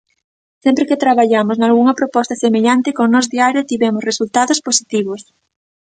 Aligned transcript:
Sempre 0.63 0.87
que 0.89 1.01
traballamos 1.03 1.57
nalgunha 1.59 1.97
proposta 1.99 2.41
semellante 2.43 2.89
con 2.97 3.07
Nós 3.13 3.27
Diario 3.33 3.67
tivemos 3.71 4.05
resultados 4.09 4.57
positivos. 4.67 5.21